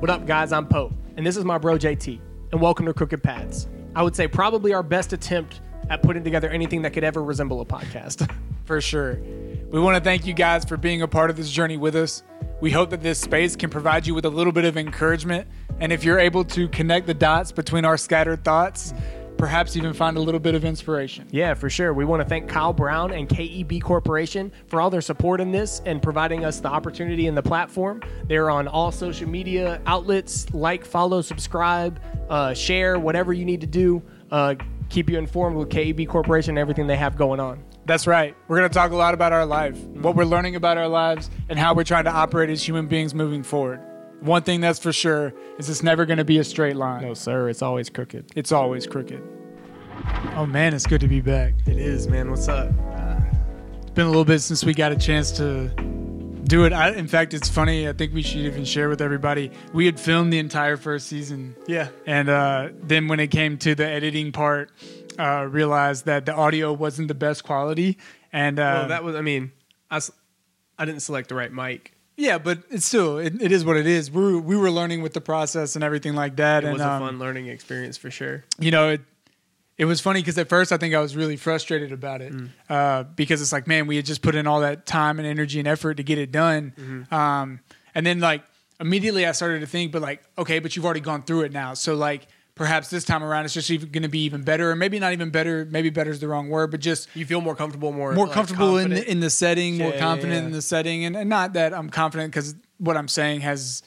[0.00, 0.50] What up, guys?
[0.50, 2.18] I'm Pope, and this is my bro JT,
[2.52, 3.68] and welcome to Crooked Paths.
[3.94, 7.60] I would say probably our best attempt at putting together anything that could ever resemble
[7.60, 8.34] a podcast.
[8.64, 9.20] For sure.
[9.70, 12.22] We want to thank you guys for being a part of this journey with us.
[12.62, 15.46] We hope that this space can provide you with a little bit of encouragement.
[15.80, 18.94] And if you're able to connect the dots between our scattered thoughts,
[19.40, 21.26] perhaps even find a little bit of inspiration.
[21.30, 21.94] Yeah, for sure.
[21.94, 25.80] We want to thank Kyle Brown and KEB Corporation for all their support in this
[25.86, 28.02] and providing us the opportunity and the platform.
[28.24, 30.52] They're on all social media outlets.
[30.52, 34.02] Like, follow, subscribe, uh, share, whatever you need to do.
[34.30, 34.56] Uh,
[34.90, 37.64] keep you informed with KEB Corporation and everything they have going on.
[37.86, 38.36] That's right.
[38.46, 41.30] We're going to talk a lot about our life, what we're learning about our lives,
[41.48, 43.80] and how we're trying to operate as human beings moving forward.
[44.20, 47.02] One thing that's for sure is it's never going to be a straight line.
[47.02, 47.48] No, sir.
[47.48, 48.32] It's always crooked.
[48.36, 49.22] It's always crooked.
[50.36, 51.54] Oh man, it's good to be back.
[51.66, 52.30] It is, man.
[52.30, 52.70] What's up?
[53.82, 55.68] It's been a little bit since we got a chance to
[56.44, 56.72] do it.
[56.72, 57.88] I, in fact, it's funny.
[57.88, 59.50] I think we should even share with everybody.
[59.72, 61.56] We had filmed the entire first season.
[61.66, 61.88] Yeah.
[62.06, 64.70] And uh, then when it came to the editing part,
[65.18, 67.98] uh, realized that the audio wasn't the best quality.
[68.32, 69.52] And uh, Well, that was, I mean,
[69.90, 70.00] I,
[70.78, 71.94] I didn't select the right mic.
[72.20, 74.10] Yeah, but it's still it, it is what it is.
[74.10, 76.64] We were, we were learning with the process and everything like that.
[76.64, 78.44] It and was a um, fun learning experience for sure.
[78.58, 79.00] you know, it,
[79.78, 82.34] it was funny because at first I think I was really frustrated about it
[82.68, 85.58] uh, because it's like, man, we had just put in all that time and energy
[85.58, 87.06] and effort to get it done.
[87.10, 87.60] Um,
[87.94, 88.44] and then like
[88.78, 91.72] immediately I started to think, but like, okay, but you've already gone through it now.
[91.72, 92.28] So like
[92.60, 95.30] perhaps this time around it's just going to be even better or maybe not even
[95.30, 95.66] better.
[95.70, 98.34] Maybe better is the wrong word, but just You feel more comfortable, more more like,
[98.34, 100.46] comfortable in the, in the setting, more Yeah, yeah, confident yeah.
[100.46, 103.82] in the setting, and, and not that I'm confident because what I'm saying has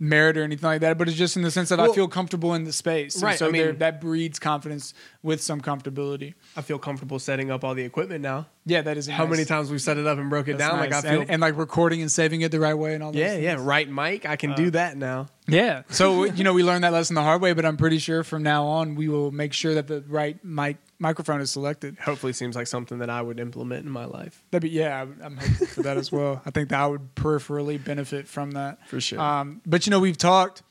[0.00, 2.54] merit or anything like that, but it's just in the sense that I feel comfortable
[2.54, 4.94] in the space, And Right, so I mean- that breeds confidence
[5.28, 6.34] with some comfortability.
[6.56, 8.46] I feel comfortable setting up all the equipment now.
[8.66, 10.68] Yeah, that is How nice- many times we've set it up and broke it that's
[10.70, 10.80] down?
[10.80, 10.90] nice.
[10.92, 13.14] Like I feel, and, and like recording and saving it the right way and all.
[13.14, 14.26] Yeah, yeah, right mic.
[14.26, 15.28] I can do that now.
[15.46, 15.82] yeah.
[15.90, 18.42] So you know, we learned that lesson the hard way, but I'm pretty sure from
[18.42, 21.96] now on we will make sure that the right mic microphone is selected.
[21.98, 24.42] Hopefully, seems like something that I would implement in my life.
[24.50, 24.98] That'd be yeah.
[24.98, 26.42] I'm- I'm hopeful for that as well.
[26.44, 29.20] I think that I would peripherally benefit from that For sure.
[29.20, 30.62] Um, but you know, we've talked.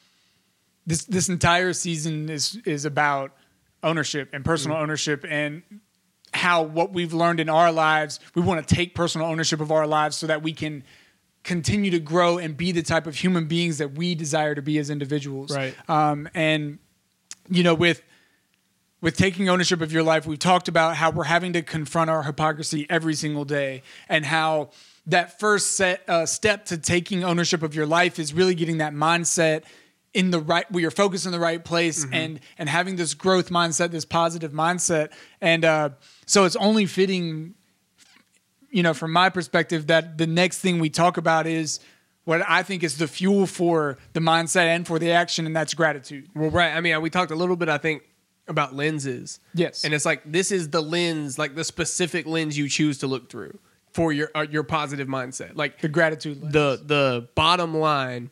[0.85, 3.31] This this entire season is is about
[3.83, 5.63] ownership and personal ownership and
[6.33, 8.19] how what we've learned in our lives.
[8.35, 10.83] We want to take personal ownership of our lives so that we can
[11.43, 14.77] continue to grow and be the type of human beings that we desire to be
[14.77, 15.55] as individuals.
[15.55, 15.73] Right.
[15.89, 16.79] Um, and
[17.49, 18.01] you know, with
[18.99, 22.23] with taking ownership of your life, we've talked about how we're having to confront our
[22.23, 24.71] hypocrisy every single day, and how
[25.05, 28.93] that first set uh, step to taking ownership of your life is really getting that
[28.93, 29.63] mindset
[30.17, 33.49] in the right where you're focused in the right place and and having this growth
[33.49, 35.11] mindset, this positive mindset,
[35.41, 35.89] and uh,
[36.25, 37.53] so it's only fitting,
[38.71, 41.79] you know, from my perspective, that the next thing we talk about is.
[42.25, 45.73] What I think is the fuel for the mindset and for the action, and that's
[45.73, 46.27] gratitude.
[46.35, 46.75] Well, right.
[46.75, 48.03] I mean, we talked a little bit, I think,
[48.49, 49.39] about lenses.
[49.53, 49.85] Yes.
[49.85, 53.29] And it's like this is the lens, like the specific lens you choose to look
[53.29, 53.57] through
[53.93, 55.51] for your uh, your positive mindset.
[55.55, 56.41] Like The gratitude.
[56.41, 56.51] lens.
[56.53, 58.29] the the bottom line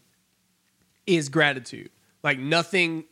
[1.07, 1.89] is gratitude.
[2.23, 3.05] Like nothing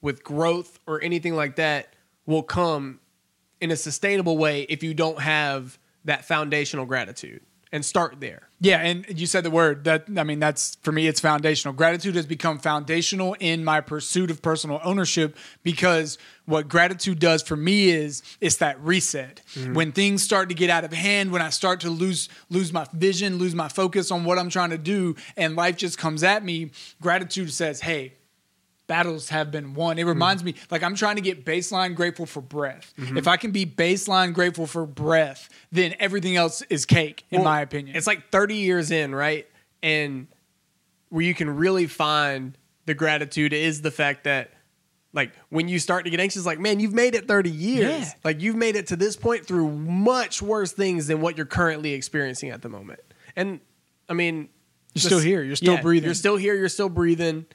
[0.00, 1.94] with growth or anything like that
[2.26, 3.00] will come
[3.60, 7.40] in a sustainable way if you don't have that foundational gratitude
[7.74, 8.48] and start there.
[8.60, 11.74] Yeah, and you said the word that I mean that's for me it's foundational.
[11.74, 17.56] Gratitude has become foundational in my pursuit of personal ownership because what gratitude does for
[17.56, 19.42] me is it's that reset.
[19.54, 19.74] Mm-hmm.
[19.74, 22.86] When things start to get out of hand, when I start to lose lose my
[22.92, 26.44] vision, lose my focus on what I'm trying to do and life just comes at
[26.44, 26.70] me,
[27.02, 28.12] gratitude says, "Hey,
[28.86, 29.98] battles have been won.
[29.98, 30.08] It hmm.
[30.08, 32.92] reminds me, like I'm trying to get baseline grateful for breath.
[32.98, 33.18] Mm-hmm.
[33.18, 37.44] If I can be baseline grateful for breath, then everything else is cake, in Well,
[37.44, 37.96] my opinion.
[37.96, 39.46] It's like 30 years in, right?
[39.82, 40.28] And
[41.08, 42.56] where you can really find
[42.86, 44.50] the gratitude is the fact that
[45.12, 48.12] like when you start to get anxious like man you've made it 30 years Yeah.
[48.24, 51.92] like you've made it to this point through much worse things than what you're currently
[51.94, 53.00] experiencing at the moment
[53.36, 53.60] and
[54.08, 54.48] i mean
[54.94, 55.42] You're still here.
[55.42, 56.06] You're still breathing.
[56.06, 57.46] you're still here you're still breathing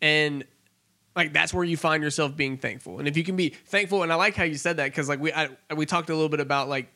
[0.00, 0.44] and
[1.18, 3.00] like that's where you find yourself being thankful.
[3.00, 5.18] And if you can be thankful and i like how you said that because like
[5.18, 6.92] we I, we talked a little bit about like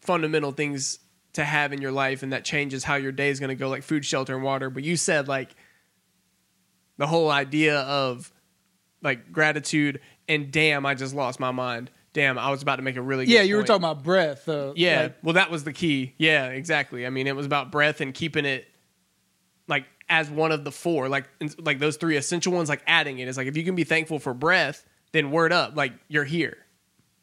[0.00, 0.98] fundamental things
[1.34, 3.68] to have in your life and that changes how your day is going to go
[3.68, 4.70] like food shelter and water.
[4.70, 5.54] But you said like
[6.96, 8.32] the whole idea of
[9.02, 11.90] like gratitude and damn i just lost my mind.
[12.14, 14.48] Damn i was about to make a really good yeah, you were talking about breath.
[14.48, 16.14] Uh, yeah like- well that was the key.
[16.16, 17.06] Yeah exactly.
[17.06, 18.66] I mean it was about breath and keeping it
[19.68, 21.28] like as one of the four like
[21.58, 24.18] like those three essential ones like adding it is like if you can be thankful
[24.18, 26.56] for breath then word up like you're here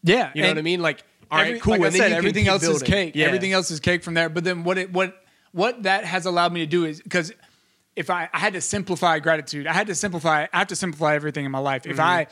[0.04, 0.32] yeah.
[0.34, 2.12] you know what i mean like all right every- cool Like I and then said,
[2.14, 3.16] everything keep else is cake.
[3.16, 3.26] Yeah.
[3.28, 4.30] Everything else is cake from there.
[4.30, 7.34] But then what it what what that has allowed me to do is because
[7.96, 10.46] if I, I had to simplify gratitude, I had to simplify.
[10.54, 11.86] I have to simplify everything in my life.
[11.86, 12.02] If mm-hmm.
[12.02, 12.28] I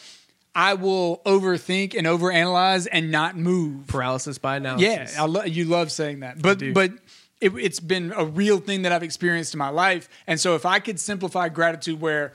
[0.54, 3.88] I will overthink and overanalyze and not move.
[3.88, 5.16] Paralysis by analysis.
[5.16, 6.74] Yeah, I lo- you love saying that, but do.
[6.74, 6.92] but
[7.42, 10.66] it, it's been a real thing that I've experienced in my life, and so if
[10.66, 12.34] I could simplify gratitude, where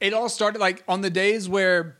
[0.00, 1.96] it all started, like on the days where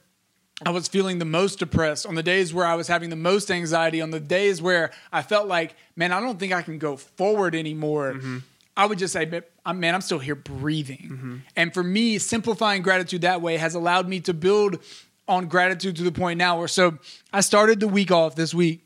[0.64, 3.50] I was feeling the most depressed, on the days where I was having the most
[3.50, 6.96] anxiety, on the days where I felt like, man, I don't think I can go
[6.96, 8.14] forward anymore.
[8.14, 8.38] Mm-hmm.
[8.76, 11.08] I would just say, "Man, I'm- man, I'm still here breathing.
[11.10, 11.36] Mm-hmm.
[11.56, 14.78] And for me, simplifying gratitude that way has allowed me to build
[15.26, 16.96] on gratitude to the point now where so
[17.32, 18.80] I started the week off this week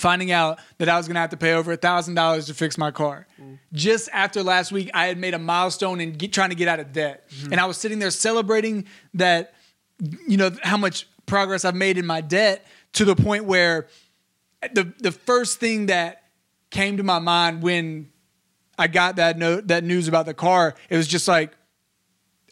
[0.00, 2.54] finding out that I was going to have to pay over a thousand dollars to
[2.54, 3.26] fix my car.
[3.40, 3.58] Mm.
[3.72, 6.80] Just after last week, I had made a milestone in get, trying to get out
[6.80, 7.52] of debt, mm-hmm.
[7.52, 9.54] and I was sitting there celebrating that,
[10.26, 13.86] you know, how much progress I've made in my debt to the point where
[14.72, 16.22] the the first thing that
[16.70, 18.10] came to my mind when
[18.78, 21.52] I got that note that news about the car, it was just like.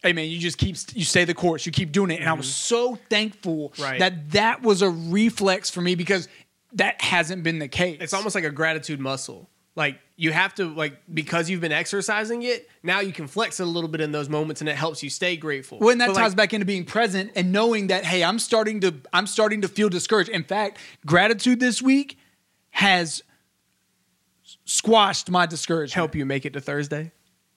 [0.01, 1.65] Hey man, you just keep you stay the course.
[1.65, 2.93] You keep doing it, and I was mm-hmm.
[2.93, 3.99] so thankful Right.
[3.99, 6.29] that that was a reflex for me because
[6.73, 7.97] that hasn't been the case.
[8.01, 9.49] It's almost like a gratitude muscle.
[9.75, 13.63] Like you have to like because you've been exercising it, now you can flex it
[13.63, 15.79] a little bit in those moments and it helps you stay grateful.
[15.79, 18.39] Well, and that But, ties like, back into being present and knowing that hey, I'm
[18.39, 20.29] starting to I'm starting to feel discouraged.
[20.29, 22.17] In fact, gratitude this week
[22.71, 23.23] has
[24.65, 25.93] squashed my discouragement.
[25.93, 27.11] help you make it to Thursday.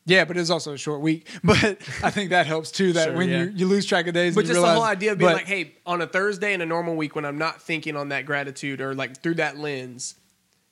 [0.05, 1.29] Yeah, but it's also a short week.
[1.45, 2.93] But I think that helps too.
[2.93, 3.45] That Sure, when yeah.
[3.45, 5.31] you, you lose track of days, But and you just the whole idea of being
[5.31, 8.09] but- like, hey, on a Thursday in a normal week when I'm not thinking on
[8.09, 10.17] that gratitude or like through that lens,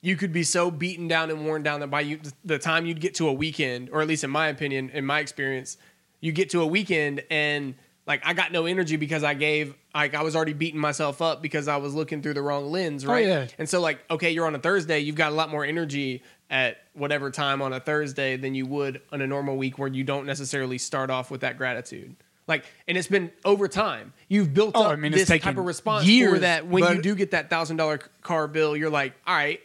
[0.02, 3.00] you could be so beaten down and worn down that by you the time you'd
[3.00, 5.76] get to a weekend, or at least in my opinion, in my experience,
[6.20, 7.74] you get to a weekend and
[8.06, 11.42] like I got no energy because I gave like I was already beating myself up
[11.42, 13.24] because I was looking through the wrong lens, oh, right?
[13.26, 13.46] Oh, yeah.
[13.58, 16.78] And so like, okay, you're on a Thursday, you've got a lot more energy at
[16.94, 20.26] whatever time on a Thursday than you would on a normal week where you don't
[20.26, 22.16] necessarily start off with that gratitude.
[22.48, 24.12] Like, and it's been over time.
[24.28, 27.14] You've built Oh, up I mean, this type of response for that when you do
[27.14, 29.60] get that thousand dollar car bill, you're like, all right,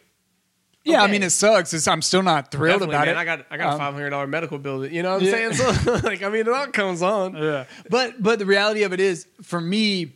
[0.84, 1.74] yeah, I mean, it sucks.
[1.74, 3.18] It's, I'm still not thrilled definitely, about man, it.
[3.18, 4.86] I got I got a Um, five hundred dollar medical bill.
[4.86, 5.50] You know what I'm Yeah.
[5.50, 5.52] saying?
[5.54, 7.34] So like, I mean, it all comes on.
[7.36, 7.64] Yeah.
[7.90, 10.12] But but the reality of it is, for me,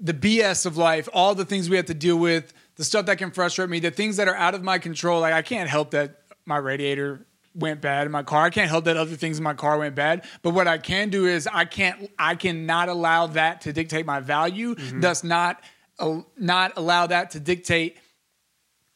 [0.00, 3.18] the BS of life, all the things we have to deal with, the stuff that
[3.18, 5.20] can frustrate me, the things that are out of my control.
[5.20, 8.44] Like I can't help that my radiator went bad in my car.
[8.44, 10.24] I can't help that other things in my car went bad.
[10.42, 14.20] But what I can do is I can't I cannot allow that to dictate my
[14.20, 14.74] value.
[15.00, 15.60] Thus not
[15.98, 17.98] uh, not allow that to dictate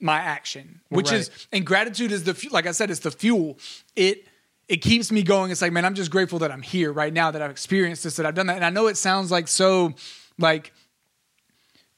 [0.00, 3.58] my action, which is and gratitude is the like I said, it's the fuel.
[3.96, 4.26] It
[4.69, 5.50] it keeps me going.
[5.50, 8.17] It's like, man, I'm just grateful that I'm here right now, that I've experienced this,
[8.17, 8.56] that I've done that.
[8.56, 9.94] And I know it sounds like so
[10.38, 10.73] like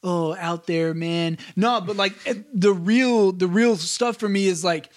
[0.04, 1.38] oh out there, man.
[1.56, 2.14] No, but like
[2.52, 4.90] the real the real stuff for me is like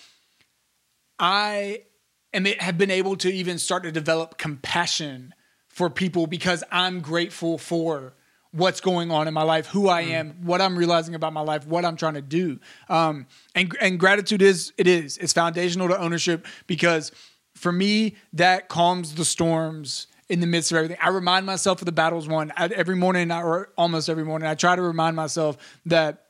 [1.18, 1.84] I
[2.34, 5.34] am have been able to even start to develop compassion
[5.70, 8.14] for people because I'm grateful for
[8.52, 11.68] what's going on in my life, who I am, what I'm realizing about my life,
[11.68, 12.60] what I'm trying to do.
[12.90, 17.12] Um, and and gratitude is it is it's foundational to ownership because
[17.56, 20.98] for me that calms the storms in the midst of everything.
[21.02, 24.48] I remind myself of the battles won I, every morning or almost every morning.
[24.48, 26.24] I try to remind myself that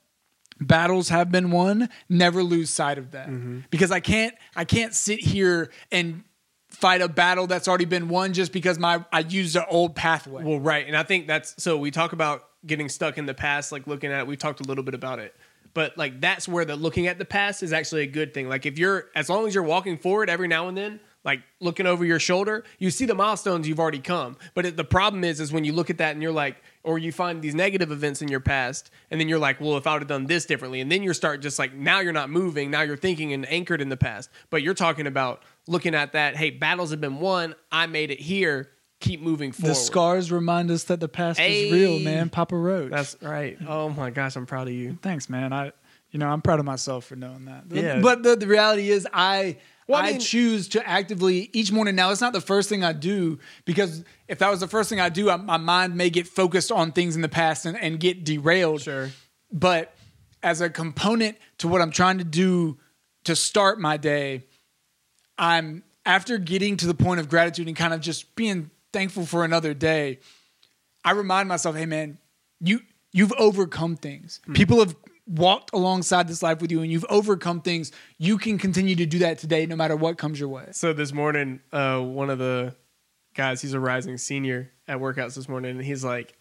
[0.59, 3.59] battles have been won never lose sight of that mm-hmm.
[3.69, 6.23] because i can't i can't sit here and
[6.67, 10.43] fight a battle that's already been won just because my i used an old pathway
[10.43, 13.71] Well, right, and I think that's so we talk about getting stuck in the past,
[13.71, 14.27] like looking at it.
[14.27, 15.35] We talked a little bit about it,
[15.73, 18.49] but like that's where the looking at the past is actually a good thing.
[18.49, 21.85] Like if you're as long as you're walking forward every now and then, like looking
[21.85, 24.37] over your shoulder, you see the milestones you've already come.
[24.55, 26.97] But it, the problem is, is when you look at that and you're like, or
[26.97, 29.93] you find these negative events in your past, and then you're like, well, if I
[29.93, 32.71] would have done this differently, and then you start just like now you're not moving,
[32.71, 34.29] now you're thinking and anchored in the past.
[34.49, 36.37] But you're talking about looking at that.
[36.37, 37.53] Hey, battles have been won.
[37.71, 38.69] I made it here.
[39.01, 39.71] Keep moving forward.
[39.71, 41.67] the scars remind us that the past Hey.
[41.67, 43.55] is real man papa roach That's right.
[43.67, 44.97] Oh my gosh, I'm proud of you.
[45.03, 45.71] thanks man i
[46.11, 47.99] you know i'm proud of myself for knowing that Yeah.
[48.01, 51.95] but the, the reality is i Well, I I, mean- choose to actively each morning.
[51.95, 54.99] Now, it's not the first thing I do because if that was the first thing
[54.99, 57.97] I do, I, my mind may get focused on things in the past and, and
[57.97, 58.81] get derailed.
[58.81, 59.09] Sure.
[59.49, 59.93] but
[60.43, 62.77] as a component to what I'm trying to do
[63.23, 64.43] to start my day,
[65.37, 69.43] I'm after getting to the point of gratitude and kind of just being thankful for
[69.45, 70.19] another day.
[71.05, 72.17] I remind myself, hey man,
[72.59, 72.81] you
[73.13, 74.41] you've overcome things.
[74.45, 74.53] Hmm.
[74.53, 74.95] People have
[75.27, 77.91] walked alongside this life with you and you've overcome things.
[78.17, 80.69] You can continue to do that today no matter what comes your way.
[80.71, 82.75] So this morning, uh, one of the
[83.35, 86.33] guys, he's a rising senior at workouts this morning, and he's like,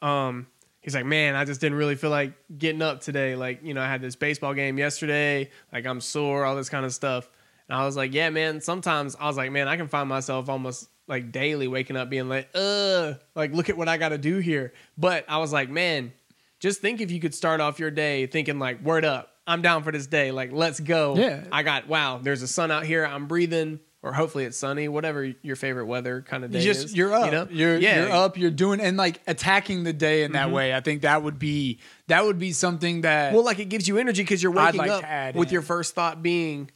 [0.00, 0.46] um,
[0.80, 3.34] he's like, man, I just didn't really feel like getting up today.
[3.34, 5.50] Like, you know, I had this baseball game yesterday.
[5.72, 7.28] Like, I'm sore, all this kind of stuff.
[7.68, 8.60] And I was like, yeah, man.
[8.60, 12.28] Sometimes I was like, man, I can find myself almost like daily waking up being
[12.28, 14.72] like, uh, like look at what I got to do here.
[14.96, 16.12] But I was like, man,
[16.60, 19.82] just think if you could start off your day thinking like, word up, I'm down
[19.82, 20.30] for this day.
[20.30, 21.16] Like, let's go.
[21.16, 21.44] Yeah.
[21.50, 22.20] I got wow.
[22.22, 23.04] There's a sun out here.
[23.04, 23.80] I'm breathing.
[24.02, 26.96] Or hopefully it's sunny, whatever your favorite weather kind of day You just is.
[26.96, 27.26] you're up.
[27.26, 27.48] You know?
[27.50, 28.06] You're yeah.
[28.06, 28.38] you're up.
[28.38, 30.54] You're doing and like attacking the day in that mm-hmm.
[30.54, 30.74] way.
[30.74, 33.98] I think that would be that would be something that Well, like it gives you
[33.98, 35.52] energy because you're waking like up with in.
[35.52, 36.70] your first thought being,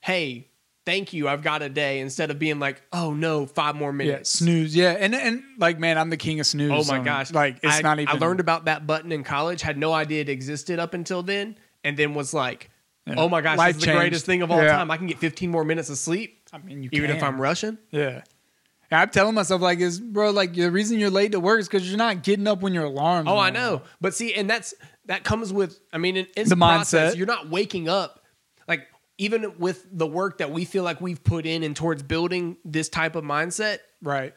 [0.00, 0.48] "Hey,
[0.84, 4.40] thank you, I've got a day," instead of being like, "Oh no, five more minutes.
[4.40, 6.70] yeah minutes." snooze yeah and and like man I'm the king of snooze.
[6.72, 7.32] Oh my um, gosh!
[7.32, 8.14] like it's I, not even.
[8.14, 9.62] I learned about that button in college.
[9.62, 12.70] Had no idea it existed up until then, and then was like,
[13.06, 13.14] Yeah.
[13.16, 14.72] "Oh my gosh, Life this is the greatest thing of all Yeah.
[14.72, 14.90] time!
[14.90, 17.22] I can get 15 more minutes of sleep, I mean you even if.
[17.22, 18.22] I'm rushing." yeah.
[18.90, 21.88] I'm telling myself like is bro like the reason you're late to work is because
[21.88, 23.26] you're not getting up when your alarm.
[23.26, 23.80] Oh, I know.
[24.02, 24.74] But see, and that's
[25.06, 25.80] that comes with.
[25.94, 27.14] I mean, it's The process.
[27.14, 27.16] mindset.
[27.16, 28.21] You're not waking up
[29.18, 32.88] even with the work that we feel like we've put in and towards building this
[32.88, 33.78] type of mindset.
[34.02, 34.34] Right.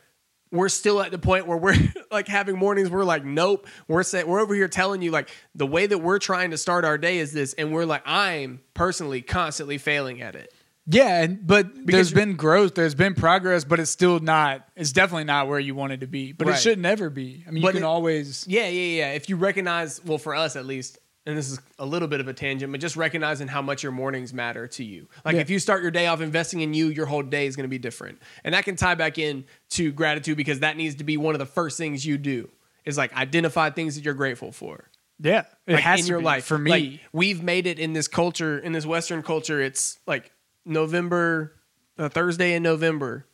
[0.51, 1.75] We're still at the point where we're
[2.11, 2.89] like having mornings.
[2.89, 3.67] We're like, nope.
[3.87, 6.85] We're saying we're over here telling you like the way that we're trying to start
[6.85, 10.53] our day is this, and we're like, I'm personally constantly failing at it.
[10.87, 14.67] Yeah, and but there's you're- been growth, there's been progress, but it's still not.
[14.75, 16.31] It's definitely not where you want it to be.
[16.31, 17.43] But it should never be.
[17.47, 18.45] I mean, But you can it- always.
[18.47, 19.11] Yeah, yeah, yeah.
[19.13, 22.27] If you recognize, well, for us at least, and this is a little bit of
[22.27, 25.07] a tangent, but just recognizing how much your mornings matter to you.
[25.23, 25.41] Like Yeah.
[25.41, 27.69] if you start your day off investing in you, your whole day is going to
[27.69, 28.19] be different.
[28.43, 31.39] And that can tie back in to gratitude because that needs to be one of
[31.39, 32.49] the first things you do
[32.85, 34.89] is like identify things that you're grateful for.
[35.19, 36.45] Yeah, it Like has in your be, life.
[36.45, 36.69] for me.
[36.71, 39.61] Like, we've made it in this culture, in this Western culture.
[39.61, 40.29] It's like
[40.65, 41.53] November,
[41.97, 43.25] uh, Thursday in November.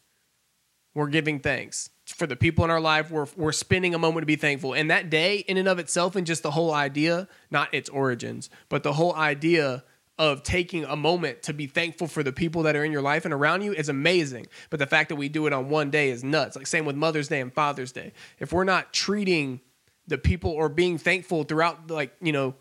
[0.94, 3.12] We're giving thanks for the people in our life.
[3.12, 6.16] We're we're spending a moment to be thankful, and that day, in and of itself,
[6.16, 9.84] and just the whole idea, not its origins, but the whole idea
[10.22, 13.26] of taking a moment to be thankful for the people that are in your life
[13.26, 14.46] and around you is amazing.
[14.70, 16.56] But the fact that we do it on one day is nuts.
[16.56, 18.12] Like same with Mother's Day and Father's Day.
[18.38, 19.62] If we're not treating
[20.06, 22.56] the people or being thankful throughout, like you know,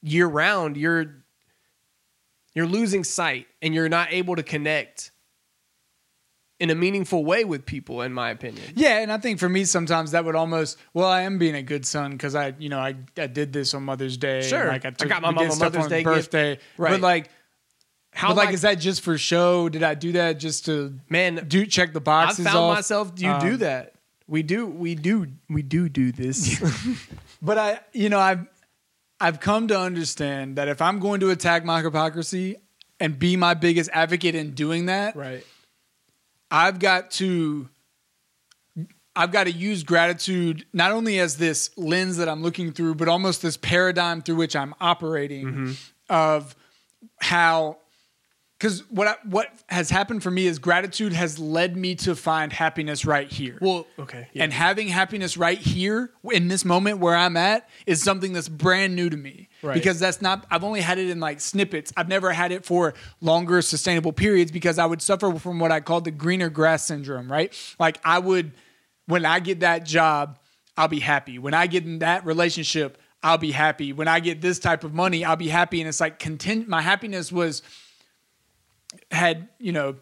[0.00, 1.24] year round, you're
[2.54, 5.10] you're losing sight and you're not able to connect
[6.64, 9.64] in a meaningful way with people in my opinion yeah, and I think for me
[9.64, 10.78] sometimes that would almost.
[10.94, 13.74] Well, I am being a good son because I, you know, I, I did this
[13.74, 14.40] on Mother's Day.
[14.42, 14.66] Sure.
[14.68, 16.30] like I, I got my mom a Mother's on Day gift.
[16.32, 16.58] birthday.
[16.78, 16.90] Right.
[16.92, 17.30] But like,
[18.12, 19.68] how but like, I- is that just for show?
[19.68, 22.44] Did I do that just to man do check the i boxes?
[22.46, 22.74] found off?
[22.76, 23.94] myself you do Um, that
[24.26, 26.58] we do we do we do do this
[27.42, 28.46] But I, you know, I've
[29.20, 32.56] I've come to understand that if I'm going to attack my hypocrisy
[33.00, 35.44] and be my biggest advocate in doing that, right
[36.50, 37.68] I've got to
[39.16, 43.06] I've got to use gratitude not only as this lens that I'm looking through, but
[43.08, 45.72] almost this paradigm through which I'm operating Mm-hmm.
[46.08, 46.56] of
[47.20, 47.78] how
[48.64, 52.50] because what I, what has happened for me is gratitude has led me to find
[52.50, 53.58] happiness right here.
[53.60, 54.42] well okay yeah.
[54.42, 58.96] And having happiness right here in this moment where I'm at is something that's brand
[58.96, 59.50] new to me.
[59.62, 59.74] Right.
[59.74, 61.92] Because that's not, I've only had it in like snippets.
[61.94, 65.80] I've never had it for longer sustainable periods because I would suffer from what I
[65.80, 67.54] call the greener grass syndrome, right?
[67.78, 68.52] Like I would,
[69.04, 70.38] when I get that job,
[70.74, 71.38] I'll be happy.
[71.38, 73.92] When I get in that relationship, I'll be happy.
[73.92, 75.82] When I get this type of money, I'll be happy.
[75.82, 77.60] And it's like content, my happiness was,
[79.10, 79.96] had, you know,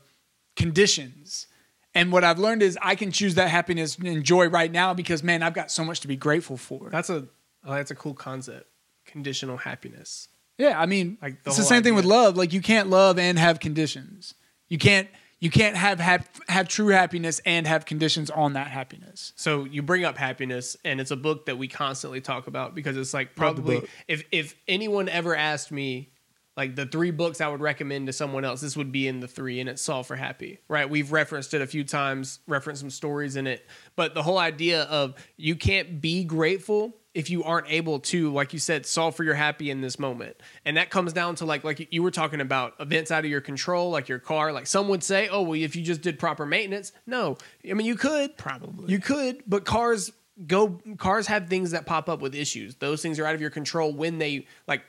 [0.56, 1.46] conditions.
[1.94, 5.22] And what I've learned is I can choose that happiness and joy right now because
[5.22, 6.88] man, I've got so much to be grateful for.
[6.90, 7.26] that's a
[7.64, 8.66] oh, that's a cool concept
[9.04, 12.36] conditional happiness Yeah, I mean, Like, the it's the same thing with love.
[12.36, 14.34] Like you can't love and have conditions.
[14.68, 15.08] You can't
[15.42, 19.32] you can't have have, have true happiness and have conditions on that happiness.
[19.34, 22.96] So you bring up happiness, and it's a book that we constantly talk about because
[22.96, 26.11] it's like probably if if anyone ever asked me
[26.56, 29.28] like the three books I would recommend to someone else, this would be in the
[29.28, 30.88] three, and it's Solve for Happy, right?
[30.88, 33.66] We've referenced it a few times, referenced some stories in it,
[33.96, 38.52] but the whole idea of you can't be grateful if you aren't able to, like
[38.52, 41.64] you said, solve for your happy in this moment, and that comes down to like
[41.64, 44.52] like you were talking about events out of your control, like your car.
[44.52, 47.36] Like some would say, oh well, if you just did proper maintenance, no,
[47.68, 48.90] I mean you could Probably.
[48.90, 50.10] you could, but cars
[50.46, 52.76] go cars have things that pop up with issues.
[52.76, 54.82] Those things are out of your control when they like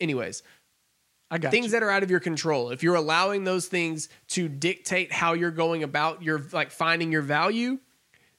[0.00, 0.42] anyways,
[1.30, 1.72] I got things you.
[1.72, 2.70] that are out of your control.
[2.70, 7.22] If you're allowing those things to dictate how you're going about your like finding your
[7.22, 7.78] value,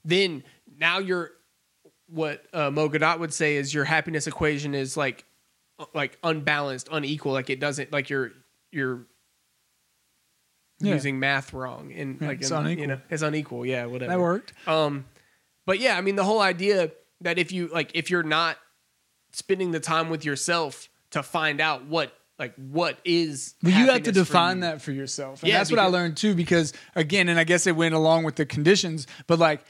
[0.03, 0.43] then
[0.79, 1.31] now you're
[2.07, 5.25] what uh, Mo would say is your happiness equation is like
[5.93, 7.33] like unbalanced, unequal.
[7.33, 8.31] Like it doesn't like you're
[8.71, 9.05] you're
[10.79, 10.93] Yeah.
[10.93, 12.81] using math wrong and Yeah, like it's in- unequal.
[12.81, 13.65] You know, it's unequal.
[13.65, 14.11] Yeah, whatever.
[14.11, 14.53] that worked.
[14.67, 15.05] Um,
[15.65, 18.57] but yeah, I mean, the whole idea that if you like, if you're not
[19.31, 24.03] spending the time with yourself to find out what like what is But you have
[24.03, 25.41] to define that for yourself.
[25.41, 28.23] And Yeah, that's what I learned too, because again, and I guess it went along
[28.25, 29.61] with the conditions, but like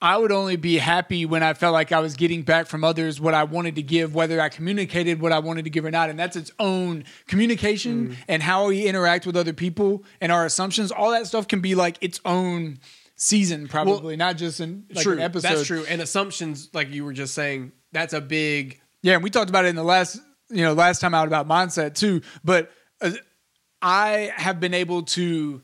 [0.00, 3.20] I would only be happy when I felt like I was getting back from others
[3.20, 6.08] what I wanted to give, whether I communicated what I wanted to give or not.
[6.08, 8.16] And that's its own communication Mm.
[8.28, 10.92] and how we interact with other people and our assumptions.
[10.92, 12.78] All that stuff can be like its own
[13.16, 15.48] season, probably, not just in like true an episode.
[15.48, 19.30] that's true and assumptions like you were just saying that's a big Yeah, and we
[19.30, 22.22] talked about it in the last, you know, last time out about mindset too.
[22.44, 23.12] But uh,
[23.82, 25.62] I have been able to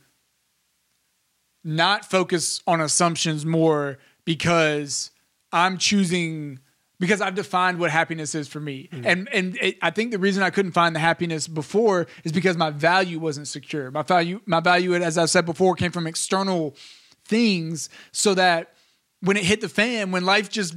[1.64, 5.10] not focus on assumptions more because
[5.52, 6.60] I'm choosing
[7.00, 8.88] because I've defined what happiness is for me.
[8.92, 12.56] And and it, I think the reason I couldn't find the happiness before is because
[12.56, 13.90] my value wasn't secure.
[13.90, 16.76] My value my value as I said before came from external
[17.24, 18.74] things so that
[19.20, 20.74] when it hit the fan, when life just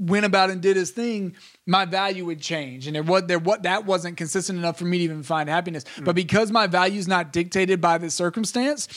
[0.00, 2.86] went about and did his thing, my value would change.
[2.86, 5.84] And there what there what that wasn't consistent enough for me to even find happiness.
[5.96, 6.06] Mm.
[6.06, 8.88] But because my value is not dictated by the circumstance,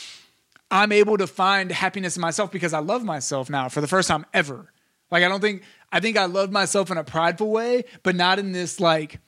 [0.72, 4.07] I'm able to find happiness in myself because I love myself now for the first
[4.07, 4.72] time ever.
[5.12, 8.39] Like I don't think I think I love myself in a prideful way, but not
[8.39, 9.19] in this like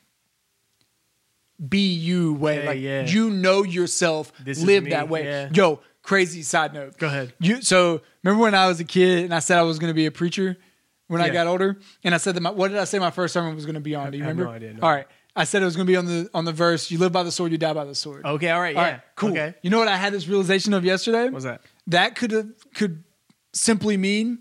[1.70, 2.60] be you way.
[2.60, 3.06] Yeah, like yeah.
[3.06, 5.26] you know yourself, This live that way.
[5.26, 5.50] yeah.
[5.54, 6.98] Yo, crazy side note.
[6.98, 7.34] Go ahead.
[7.40, 9.96] You so remember when I was a kid and I said I was going to
[9.96, 10.58] be a preacher
[11.08, 13.34] when I got older, and I said that my, what did I say my first
[13.34, 14.12] sermon was going to be on?
[14.12, 14.52] Do you I have remember?
[14.52, 14.82] no idea, no.
[14.82, 16.90] All right, I said it was going to be on the on the verse.
[16.92, 18.26] You live by the sword, you die by the sword.
[18.26, 19.32] okay all right All yeah right, cool.
[19.32, 21.30] okay You know what I had this realization of yesterday?
[21.30, 23.04] what's that That could have could
[23.54, 24.40] simply mean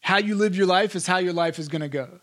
[0.00, 2.20] how you live your life is how your life is going to go.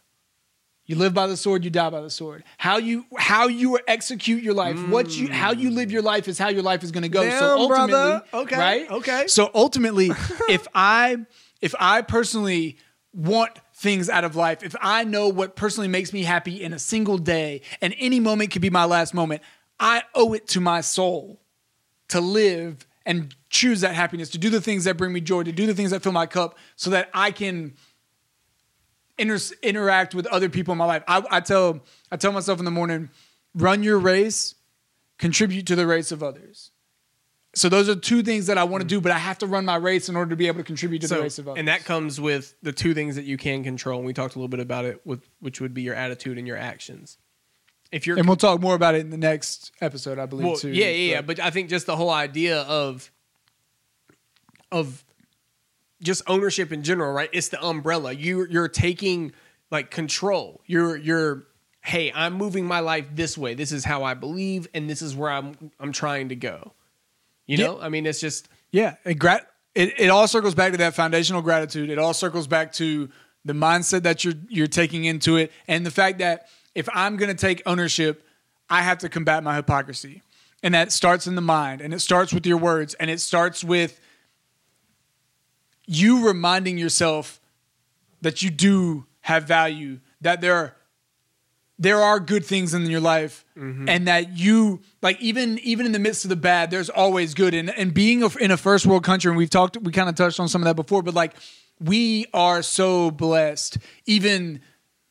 [0.88, 2.44] You live by the sword, you die by the sword.
[2.60, 6.38] How you how you execute your life, what you how you live your life is
[6.38, 7.27] how your life is going to go.
[7.27, 8.24] so ultimately, brother.
[8.34, 8.91] Okay, right?
[8.91, 9.24] okay.
[9.27, 10.12] So ultimately,
[10.50, 11.25] if I
[11.60, 12.77] if I personally
[13.16, 16.80] want things out of life, if I know what personally makes me happy in a
[16.80, 19.42] single day, and any moment could be my last moment,
[19.80, 21.40] I owe it to my soul
[22.10, 25.51] to live and choose that happiness, to do the things that bring me joy, to
[25.51, 27.75] do the things that fill my cup, so that I can
[29.18, 31.04] inter- interact with other people in my life.
[31.08, 33.10] I, I tell I tell myself in the morning,
[33.54, 34.56] run your race,
[35.18, 36.72] contribute to the race of others.
[37.55, 38.89] So those are two things that I want to mm.
[38.89, 41.00] do, but I have to run my race in order to be able to contribute
[41.03, 41.59] to the race of others.
[41.59, 43.98] and that comes with the two things that you can control.
[43.98, 46.46] And we talked a little bit about it, with which would be your attitude and
[46.46, 47.18] your actions.
[47.91, 50.55] If you're and we'll talk more about it in the next episode, I believe well,
[50.57, 50.70] too.
[50.70, 51.22] yeah, yeah, yeah.
[51.22, 53.09] But I think just the whole idea of
[54.72, 55.05] of
[56.01, 57.29] just ownership in general, right?
[57.31, 58.11] It's the umbrella.
[58.11, 59.31] You you're taking
[59.72, 60.61] like control.
[60.65, 61.48] You're you're
[61.81, 63.53] hey, I'm moving my life this way.
[63.53, 66.74] This is how I believe, and this is where I'm I'm trying to go.
[67.48, 67.66] You Yeah.
[67.68, 70.96] know, I mean, it's just Yeah, it, grat- it it all circles back to that
[70.96, 71.90] foundational gratitude.
[71.90, 73.10] It all circles back to
[73.46, 77.29] the mindset that you're you're taking into it, and the fact that if I'm going
[77.29, 78.25] to take ownership,
[78.70, 80.24] I have to combat my hypocrisy,
[80.64, 83.64] and that starts in the mind, and it starts with your words, and it starts
[83.64, 84.00] with
[85.86, 87.40] you reminding yourself
[88.22, 90.75] that you do have value, that there are
[91.77, 93.90] there are good things in your life mm-hmm.
[93.90, 97.53] and that you like even even in the midst of the bad there's always good.
[97.53, 100.16] And and being a, in a first world country and we've talked we kind of
[100.16, 101.35] touched on some of that before but like
[101.79, 103.77] we are so blessed.
[104.05, 104.61] Even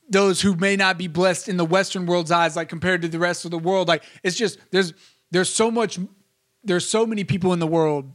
[0.09, 3.18] those who may not be blessed in the western world's eyes like compared to the
[3.18, 4.92] rest of the world like it's just there's
[5.31, 5.98] there's so much
[6.62, 8.12] there's so many people in the world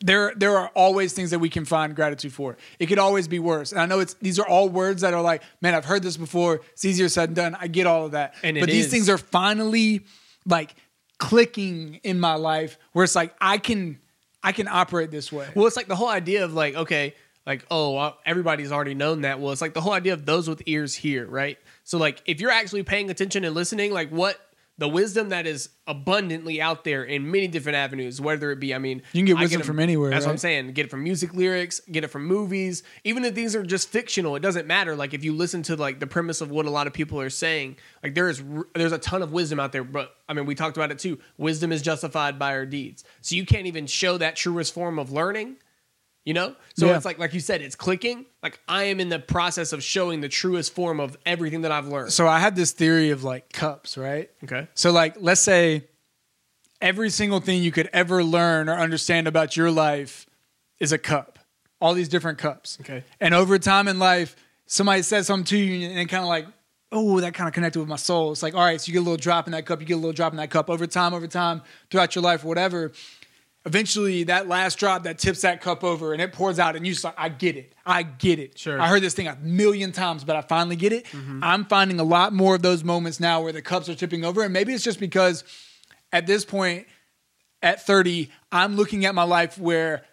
[0.00, 2.56] there there are always things that we can find gratitude for.
[2.78, 3.72] It could always be worse.
[3.72, 6.16] And I know it's these are all words that are like, man, I've heard this
[6.16, 6.60] before.
[6.72, 7.60] It's easier said than done.
[7.60, 8.34] I get all of that.
[8.42, 8.90] And but these is.
[8.90, 10.04] things are finally
[10.46, 10.74] like
[11.18, 13.98] clicking in my life where it's like I can
[14.42, 15.48] I can operate this way.
[15.54, 17.14] Well, it's like the whole idea of like, okay,
[17.46, 19.40] like, oh, everybody's already known that.
[19.40, 21.58] Well, it's like the whole idea of those with ears here, right?
[21.84, 24.38] So, like, if you're actually paying attention and listening, like, what
[24.82, 28.78] the wisdom that is abundantly out there in many different avenues, whether it be, I
[28.78, 30.72] mean, You can get wisdom it- from anywhere, That's what I'm saying.
[30.72, 34.34] Get it from music lyrics, get it from movies, even if these are just fictional,
[34.34, 34.96] it doesn't matter.
[34.96, 37.30] Like, if you listen to like the premise of what a lot of people are
[37.30, 38.42] saying, like, there is
[38.74, 39.84] there's a ton of wisdom out there.
[39.84, 41.20] But I mean, we talked about it too.
[41.38, 43.04] Wisdom is justified by our deeds.
[43.20, 45.58] So you can't even show that truest form of learning
[46.24, 46.96] you know so Yeah.
[46.96, 50.20] it's like like you said it's clicking like i am in the process of showing
[50.20, 53.52] the truest form of everything that i've learned So I had this theory of like
[53.52, 54.30] cups, right?
[54.44, 55.84] okay So like let's say
[56.80, 60.26] every single thing you could ever learn or understand about your life
[60.80, 61.38] is a cup.
[61.80, 62.78] All these different cups.
[62.80, 63.04] Okay.
[63.20, 64.34] And over time in life,
[64.66, 66.46] somebody says something to you and it kind of like,
[66.90, 68.32] oh, that kind of connected with my soul.
[68.32, 69.94] It's like, all right, so you get a little drop in that cup, you get
[69.94, 72.92] a little drop in that cup over time, over time, throughout your life, whatever.
[73.64, 76.92] Eventually that last drop that tips that cup over and it pours out and you
[76.92, 77.74] just like, I get it.
[77.86, 78.58] I get it.
[78.58, 78.80] Sure.
[78.80, 81.04] I heard this thing a million times, but I finally get it.
[81.06, 81.40] Mm-hmm.
[81.42, 84.42] I'm finding a lot more of those moments now where the cups are tipping over.
[84.42, 85.44] And maybe it's just because
[86.12, 86.86] at this point,
[87.62, 90.04] at 30, I'm looking at my life where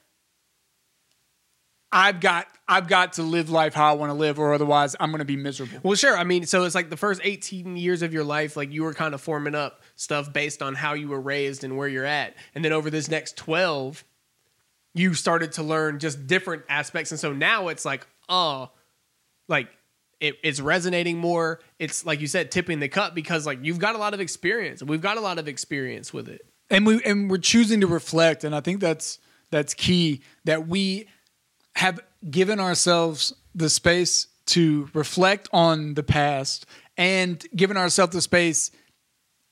[1.92, 5.10] I've got I've got to live life how I want to live, or otherwise I'm
[5.10, 5.80] going to be miserable.
[5.82, 6.16] Well, sure.
[6.16, 8.94] I mean, so it's like the first 18 years of your life, like you were
[8.94, 12.36] kind of forming up stuff based on how you were raised and where you're at.
[12.56, 14.04] And then over this next 12,
[14.94, 17.12] you started to learn just different aspects.
[17.12, 18.70] And so now it's like, oh,
[19.50, 19.68] like
[20.22, 21.60] it, it's resonating more.
[21.80, 24.82] It's like you said, tipping the cup because like you've got a lot of experience.
[24.82, 26.46] We've got a lot of experience with it.
[26.70, 29.18] and we and we're choosing to reflect and i think that's
[29.50, 31.08] that's key that we
[31.76, 36.66] have given ourselves the space to reflect on the past
[36.98, 38.72] and given ourselves the space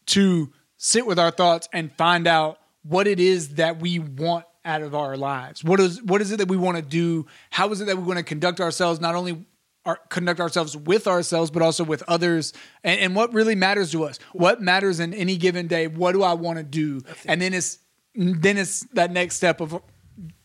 [0.08, 4.82] to sit with our thoughts and find out what it is that we want out
[4.82, 5.63] of our lives.
[5.63, 7.26] What is what is it that we want to do?
[7.50, 9.46] How is it that we want to conduct ourselves not only
[9.86, 12.54] our, conduct ourselves with ourselves but also with others?
[12.84, 14.20] And, and what really matters to us?
[14.34, 15.88] What matters in any given day?
[15.88, 17.80] What do i want to do and then it's
[18.13, 19.82] then it's that next step of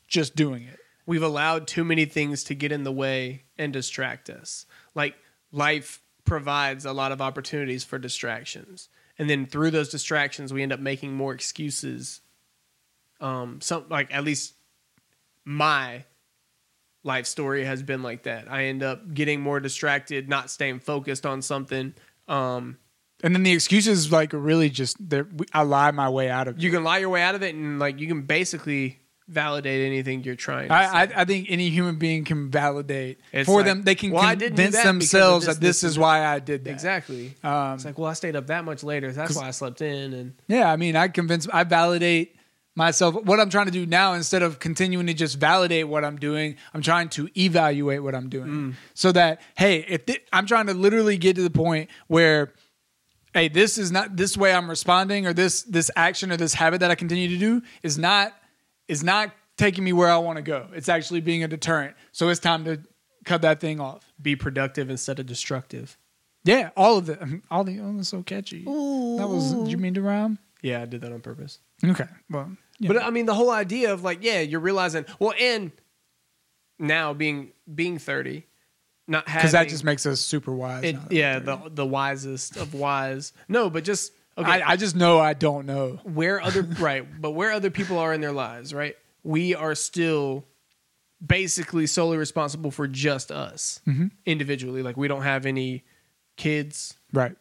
[0.06, 0.78] just doing it.
[1.04, 4.66] We've allowed too many things to get in the way and distract us.
[4.94, 5.16] Like
[5.50, 8.88] life provides a lot of opportunities for distractions.
[9.22, 12.20] And then through those distractions we end up making more excuses.
[13.20, 14.54] Um some like at least
[15.44, 16.04] my
[17.04, 18.50] life story has been like that.
[18.50, 21.94] I end up getting more distracted, not staying focused on something.
[22.26, 22.78] Um
[23.22, 24.96] and then the excuses like really just
[25.52, 27.54] i lie my way out of it you can lie your way out of it
[27.54, 31.02] and like you can basically validate anything you're trying to I.
[31.04, 33.82] I, I think any human being can validate It's for like, them.
[33.82, 36.38] They can well, I didn't do convince themselves this, that this, this, is why I
[36.38, 36.70] did that.
[36.70, 37.34] exactly.
[37.42, 39.12] Um, It's like, well, I stayed up that much later.
[39.12, 40.12] That's why I slept in.
[40.12, 42.36] And Yeah, I mean, I convince, I validate
[42.74, 43.14] myself.
[43.14, 46.56] What I'm trying to do now, instead of continuing to just validate what I'm doing,
[46.74, 48.74] I'm trying to evaluate what I'm doing, Mm.
[48.94, 52.52] so that hey, if thi- I'm trying to literally get to the point where,
[53.34, 56.80] hey, this is not this way I'm responding, or this this action or this habit
[56.80, 58.32] that I continue to do is not
[58.88, 60.68] is not taking me where I want to go.
[60.74, 61.96] It's actually being a deterrent.
[62.12, 62.80] So it's time to
[63.24, 64.04] cut that thing off.
[64.20, 65.96] be productive instead of destructive.
[66.44, 67.20] Yeah, all of it.
[67.50, 68.64] All the oh, that's so catchy.
[68.64, 69.52] That was.
[69.52, 70.38] Did you mean to rhyme?
[70.60, 71.60] Yeah, I did that on purpose.
[71.84, 72.06] Okay.
[72.30, 72.88] Well, yeah.
[72.88, 75.70] But I mean, the whole idea of like, yeah, you're realizing, well, and
[76.80, 78.44] now being being 30,
[79.06, 80.84] not having because that just makes us super wise.
[80.84, 83.32] it, yeah, the the wisest of wise.
[83.48, 84.50] No, but just okay.
[84.50, 86.00] I, I just know I don't know.
[86.04, 88.96] where other right, but where other people are in their lives, right?
[89.24, 90.44] We are still
[91.24, 94.06] basically solely responsible for just us Mm-hmm.
[94.26, 94.82] individually.
[94.82, 95.84] Like we don't have any
[96.36, 96.94] kids.
[97.12, 97.36] Right.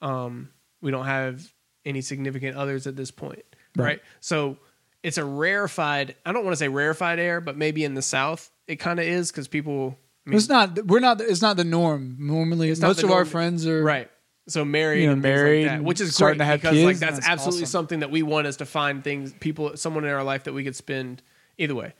[0.00, 1.52] Um, we don't have
[1.84, 3.42] any significant others at this point,
[3.76, 3.84] Right.
[3.84, 4.00] right?
[4.20, 4.56] So
[5.02, 6.14] it's a rarefied.
[6.24, 9.06] I don't want to say rarefied air, but maybe in the South it kind of
[9.06, 9.98] is because people.
[10.26, 10.86] I mean, it's not.
[10.86, 11.20] We're not.
[11.20, 12.16] It's not the norm.
[12.20, 14.08] Normally, not most the of our friends are right.
[14.48, 17.00] So married, You know, married like that, which is great to have because like kids,
[17.00, 17.70] that's, that's absolutely awesome.
[17.70, 20.64] something that we want is to find things, people, someone in our life that we
[20.64, 21.22] could spend
[21.58, 21.94] either way.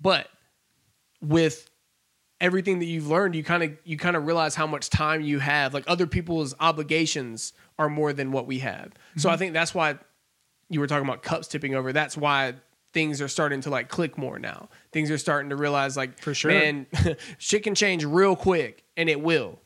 [0.00, 0.28] But
[1.20, 1.68] with
[2.40, 5.38] everything that you've learned, you kind of you kind of realize how much time you
[5.38, 5.74] have.
[5.74, 8.92] Like other people's obligations are more than what we have.
[9.16, 9.34] So Mm-hmm.
[9.34, 9.98] I think that's why
[10.70, 11.92] you were talking about cups tipping over.
[11.92, 12.54] That's why
[12.94, 14.68] things are starting to like click more now.
[14.92, 16.50] Things are starting to realize like For sure.
[16.50, 16.86] man,
[17.38, 19.60] shit can change real quick, and it will.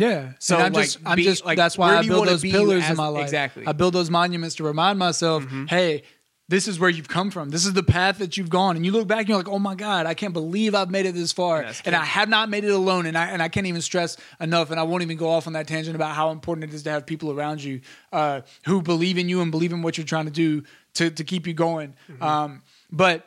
[0.00, 0.32] Yeah.
[0.38, 2.84] So, and I'm like, just, I'm be- just, like, that's why I build those pillars
[2.84, 3.24] as- in my life.
[3.24, 3.66] exactly.
[3.66, 6.02] I build those monuments to remind myself, hey,
[6.48, 7.50] this is where you've come from.
[7.50, 8.74] This is the path that you've gone.
[8.74, 11.06] And you look back and you're like, oh my God, I can't believe I've made
[11.06, 11.62] it this far.
[11.62, 13.06] Yes, and I have not made it alone.
[13.06, 14.72] And I, and I can't even stress enough.
[14.72, 16.90] And I won't even go off on that tangent about how important it is to
[16.90, 17.82] have people around you
[18.12, 21.22] uh, who believe in you and believe in what you're trying to do to, to
[21.22, 21.94] keep you going.
[22.10, 22.22] Mm-hmm.
[22.22, 23.24] Um, but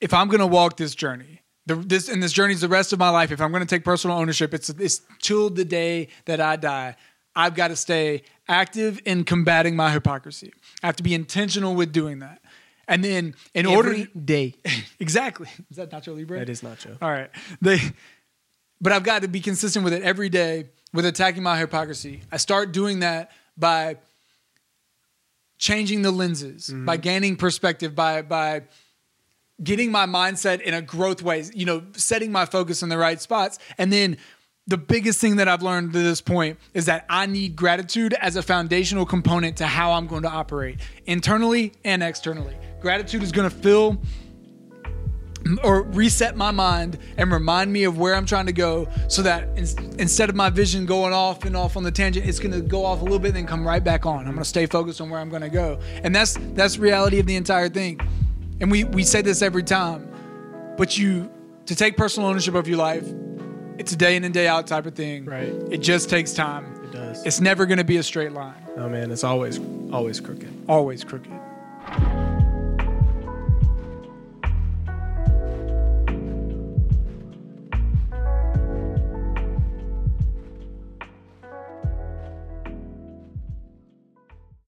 [0.00, 2.92] if I'm going to walk this journey, the, this and this journey is the rest
[2.92, 3.30] of my life.
[3.30, 6.96] If I'm going to take personal ownership, it's it's till the day that I die.
[7.36, 10.52] I've got to stay active in combating my hypocrisy.
[10.82, 12.42] I have to be intentional with doing that.
[12.88, 14.54] And then, in order, Every day.
[14.98, 16.40] exactly, is that Nacho Libre?
[16.40, 16.96] That is not true.
[17.00, 17.30] All right.
[17.60, 17.78] They,
[18.80, 22.22] but I've got to be consistent with it every day with attacking my hypocrisy.
[22.32, 23.98] I start doing that by
[25.58, 27.00] changing the lenses, by mm-hmm.
[27.00, 28.62] gaining perspective, by by
[29.62, 33.20] getting my mindset in a growth way, you know, setting my focus in the right
[33.20, 33.58] spots.
[33.78, 34.16] And then
[34.66, 38.36] the biggest thing that I've learned to this point is that I need gratitude as
[38.36, 42.56] a foundational component to how I'm going to operate internally and externally.
[42.80, 44.00] Gratitude is going to fill
[45.64, 49.44] or reset my mind and remind me of where I'm trying to go so that
[49.56, 49.66] in,
[49.98, 52.84] instead of my vision going off and off on the tangent it's going to go
[52.84, 54.20] off a little bit and then come right back on.
[54.20, 55.80] I'm going to stay focused on where I'm going to go.
[56.04, 58.00] And that's that's the reality of the entire thing.
[58.60, 60.06] And we we say this every time.
[60.76, 61.30] But you
[61.66, 63.06] to take personal ownership of your life,
[63.78, 65.24] it's a day in and day out type of thing.
[65.24, 65.52] Right.
[65.70, 66.64] It just takes time.
[66.84, 67.24] It does.
[67.24, 68.62] It's never going to be a straight line.
[68.76, 69.58] oh man, it's always
[69.92, 70.52] always crooked.
[70.68, 71.32] Always crooked.